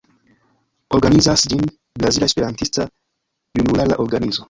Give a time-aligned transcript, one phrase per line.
[0.99, 1.63] Organizas ĝin
[2.01, 4.39] Brazila Esperantista Junulara Organizo.